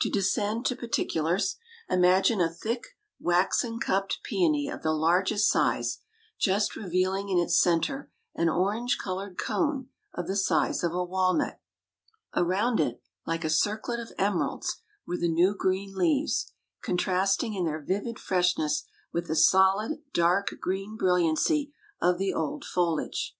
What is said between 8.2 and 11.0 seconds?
an orange colored cone of the size of